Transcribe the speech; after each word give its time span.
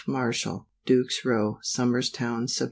MARSHALL. 0.07 0.67
Duke's 0.87 1.23
row, 1.23 1.59
Somers 1.61 2.09
Town, 2.09 2.47
Sept. 2.47 2.59